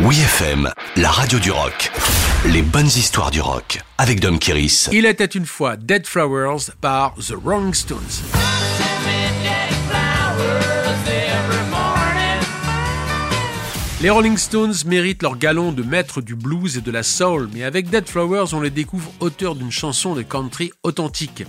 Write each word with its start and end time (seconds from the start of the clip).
Oui 0.00 0.18
FM, 0.18 0.68
la 0.96 1.08
radio 1.08 1.38
du 1.38 1.52
rock. 1.52 1.92
Les 2.46 2.62
bonnes 2.62 2.88
histoires 2.88 3.30
du 3.30 3.40
rock 3.40 3.80
avec 3.96 4.18
Dom 4.18 4.40
Kiris. 4.40 4.88
Il 4.92 5.06
était 5.06 5.24
une 5.24 5.46
fois 5.46 5.76
Dead 5.76 6.04
Flowers 6.04 6.72
par 6.80 7.14
The 7.14 7.34
Rolling 7.44 7.72
Stones. 7.72 8.00
Les 14.02 14.10
Rolling 14.10 14.36
Stones 14.36 14.74
méritent 14.84 15.22
leur 15.22 15.38
galon 15.38 15.70
de 15.70 15.84
maître 15.84 16.20
du 16.20 16.34
blues 16.34 16.76
et 16.76 16.80
de 16.80 16.90
la 16.90 17.04
soul, 17.04 17.48
mais 17.54 17.62
avec 17.62 17.88
Dead 17.88 18.08
Flowers, 18.08 18.52
on 18.52 18.60
les 18.60 18.70
découvre 18.70 19.12
auteurs 19.20 19.54
d'une 19.54 19.70
chanson 19.70 20.16
de 20.16 20.22
country 20.22 20.72
authentique. 20.82 21.44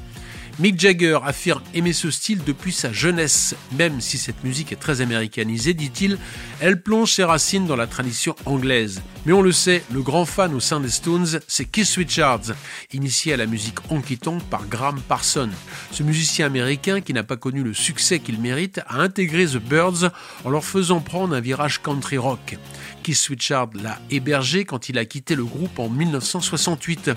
Mick 0.58 0.80
Jagger 0.80 1.20
affirme 1.26 1.62
aimer 1.74 1.92
ce 1.92 2.10
style 2.10 2.42
depuis 2.46 2.72
sa 2.72 2.94
jeunesse, 2.94 3.56
même 3.74 4.00
si 4.00 4.18
cette 4.18 4.42
musique 4.46 4.72
est 4.72 4.78
très 4.78 5.02
américanisée, 5.02 5.74
dit-il, 5.74 6.18
elle 6.62 6.82
plonge 6.82 7.12
ses 7.12 7.26
racines 7.26 7.68
dans 7.68 7.76
la 7.76 7.88
tradition 7.88 8.38
anglaise. 8.46 9.02
Mais 9.26 9.34
on 9.34 9.42
le 9.42 9.52
sait, 9.52 9.84
le 9.92 10.02
grand 10.02 10.24
fan 10.24 10.54
au 10.54 10.62
sein 10.62 10.80
des 10.80 10.90
Stones, 10.90 11.42
c'est 11.46 11.66
Keith 11.66 11.94
Richards, 11.98 12.54
initié 12.94 13.34
à 13.34 13.38
la 13.38 13.48
musique 13.48 13.80
honky 13.92 14.18
tonk 14.18 14.42
par 14.44 14.66
Graham 14.68 15.02
Parsons. 15.02 15.50
Ce 15.92 16.04
musicien 16.04 16.46
américain, 16.46 17.02
qui 17.02 17.12
n'a 17.12 17.24
pas 17.24 17.36
connu 17.36 17.62
le 17.62 17.74
succès 17.74 18.20
qu'il 18.20 18.40
mérite, 18.40 18.80
a 18.88 19.02
intégré 19.02 19.46
The 19.46 19.58
Birds 19.58 20.10
en 20.46 20.50
leur 20.50 20.64
faisant 20.64 21.02
prendre 21.02 21.36
un 21.36 21.42
virage 21.42 21.82
country 21.82 22.18
rock. 22.18 22.58
Keith 23.04 23.26
Richards 23.28 23.72
l'a 23.74 24.00
hébergé 24.10 24.64
quand 24.64 24.88
il 24.88 24.98
a 25.00 25.04
quitté 25.04 25.36
le 25.36 25.44
groupe 25.44 25.80
en 25.80 25.90
1968. 25.90 27.12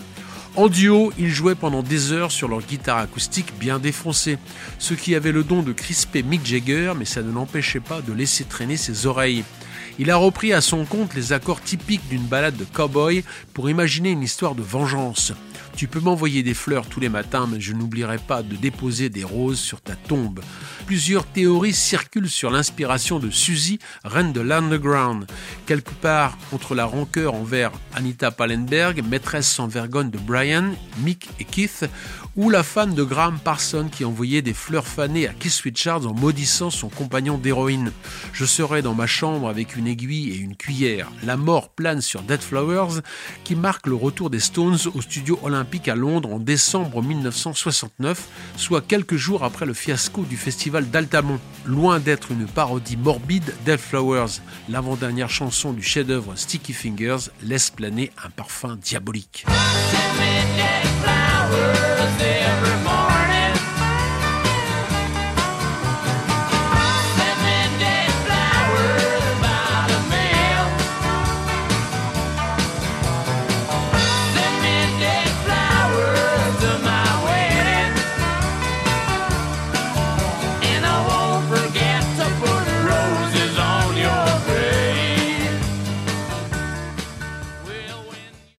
En 0.56 0.68
duo, 0.68 1.12
ils 1.18 1.30
jouaient 1.30 1.54
pendant 1.54 1.82
des 1.82 2.12
heures 2.12 2.32
sur 2.32 2.48
leur 2.48 2.62
guitare 2.62 2.98
acoustique 2.98 3.52
bien 3.58 3.78
défoncée, 3.78 4.38
ce 4.78 4.94
qui 4.94 5.14
avait 5.14 5.32
le 5.32 5.44
don 5.44 5.62
de 5.62 5.72
crisper 5.72 6.22
Mick 6.22 6.44
Jagger, 6.44 6.94
mais 6.98 7.04
ça 7.04 7.22
ne 7.22 7.32
l'empêchait 7.32 7.80
pas 7.80 8.00
de 8.00 8.12
laisser 8.12 8.44
traîner 8.44 8.76
ses 8.76 9.06
oreilles. 9.06 9.44
Il 10.00 10.10
a 10.10 10.16
repris 10.16 10.52
à 10.52 10.60
son 10.60 10.84
compte 10.84 11.14
les 11.14 11.32
accords 11.32 11.60
typiques 11.60 12.08
d'une 12.08 12.22
balade 12.22 12.56
de 12.56 12.64
cowboy 12.64 13.24
pour 13.52 13.68
imaginer 13.68 14.10
une 14.10 14.22
histoire 14.22 14.54
de 14.54 14.62
vengeance. 14.62 15.32
Tu 15.78 15.86
peux 15.86 16.00
m'envoyer 16.00 16.42
des 16.42 16.54
fleurs 16.54 16.88
tous 16.88 16.98
les 16.98 17.08
matins, 17.08 17.46
mais 17.48 17.60
je 17.60 17.72
n'oublierai 17.72 18.18
pas 18.18 18.42
de 18.42 18.56
déposer 18.56 19.10
des 19.10 19.22
roses 19.22 19.60
sur 19.60 19.80
ta 19.80 19.94
tombe. 19.94 20.40
Plusieurs 20.86 21.24
théories 21.24 21.72
circulent 21.72 22.28
sur 22.28 22.50
l'inspiration 22.50 23.20
de 23.20 23.30
Suzy, 23.30 23.78
reine 24.02 24.32
de 24.32 24.40
l'underground. 24.40 25.28
Quelque 25.66 25.92
part 25.92 26.36
entre 26.50 26.74
la 26.74 26.84
rancœur 26.84 27.34
envers 27.34 27.70
Anita 27.94 28.32
Pallenberg, 28.32 29.04
maîtresse 29.08 29.46
sans 29.46 29.68
vergogne 29.68 30.10
de 30.10 30.18
Brian, 30.18 30.72
Mick 31.04 31.28
et 31.38 31.44
Keith, 31.44 31.88
ou 32.34 32.50
la 32.50 32.64
fan 32.64 32.94
de 32.94 33.04
Graham 33.04 33.38
Parson 33.38 33.88
qui 33.90 34.04
envoyait 34.04 34.42
des 34.42 34.54
fleurs 34.54 34.86
fanées 34.86 35.28
à 35.28 35.32
Keith 35.32 35.60
Richards 35.62 36.06
en 36.08 36.14
maudissant 36.14 36.70
son 36.70 36.88
compagnon 36.88 37.38
d'héroïne. 37.38 37.92
Je 38.32 38.44
serai 38.44 38.82
dans 38.82 38.94
ma 38.94 39.06
chambre 39.06 39.48
avec 39.48 39.76
une 39.76 39.86
aiguille 39.86 40.30
et 40.30 40.36
une 40.36 40.56
cuillère. 40.56 41.08
La 41.24 41.36
mort 41.36 41.70
plane 41.70 42.00
sur 42.00 42.22
Dead 42.22 42.40
Flowers 42.40 43.00
qui 43.44 43.54
marque 43.54 43.86
le 43.86 43.94
retour 43.94 44.30
des 44.30 44.40
Stones 44.40 44.78
au 44.94 45.00
studio 45.00 45.38
olympique 45.44 45.67
à 45.86 45.94
Londres 45.94 46.32
en 46.32 46.38
décembre 46.38 47.02
1969, 47.02 48.28
soit 48.56 48.80
quelques 48.80 49.16
jours 49.16 49.44
après 49.44 49.66
le 49.66 49.74
fiasco 49.74 50.22
du 50.22 50.36
festival 50.36 50.88
d'Altamont. 50.88 51.38
Loin 51.66 52.00
d'être 52.00 52.32
une 52.32 52.46
parodie 52.46 52.96
morbide, 52.96 53.54
Dead 53.64 53.78
Flowers, 53.78 54.40
l'avant-dernière 54.68 55.28
chanson 55.30 55.72
du 55.72 55.82
chef-d'œuvre 55.82 56.32
Sticky 56.36 56.72
Fingers, 56.72 57.30
laisse 57.42 57.70
planer 57.70 58.10
un 58.24 58.30
parfum 58.30 58.76
diabolique. 58.76 59.44